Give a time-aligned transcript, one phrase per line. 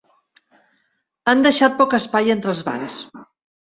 [1.33, 2.97] Han deixat poc espai entre els bancs.